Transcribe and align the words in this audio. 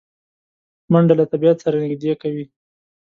منډه 0.91 1.13
له 1.19 1.25
طبیعت 1.31 1.57
سره 1.63 1.77
نږدې 1.83 2.13
کوي 2.21 2.45